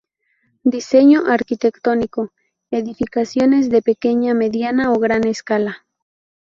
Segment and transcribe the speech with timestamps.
[0.63, 2.33] Diseño Arquitectónico:
[2.71, 5.85] Edificaciones de pequeña, mediana o gran escala.